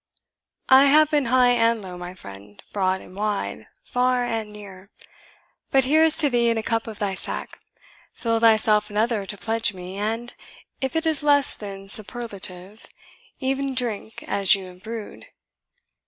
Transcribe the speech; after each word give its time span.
"I 0.67 0.85
have 0.85 1.11
been 1.11 1.25
high 1.25 1.51
and 1.51 1.79
low, 1.79 1.95
my 1.95 2.15
friend, 2.15 2.63
broad 2.73 3.01
and 3.01 3.15
wide, 3.15 3.67
far 3.83 4.23
and 4.25 4.51
near. 4.51 4.89
But 5.69 5.83
here 5.85 6.01
is 6.01 6.17
to 6.17 6.29
thee 6.31 6.49
in 6.49 6.57
a 6.57 6.63
cup 6.63 6.87
of 6.87 6.97
thy 6.97 7.13
sack; 7.13 7.59
fill 8.11 8.39
thyself 8.39 8.89
another 8.89 9.27
to 9.27 9.37
pledge 9.37 9.75
me, 9.75 9.99
and, 9.99 10.33
if 10.81 10.95
it 10.95 11.05
is 11.05 11.21
less 11.21 11.53
than 11.53 11.87
superlative, 11.87 12.87
e'en 13.43 13.75
drink 13.75 14.23
as 14.27 14.55
you 14.55 14.65
have 14.69 14.81
brewed." 14.81 15.27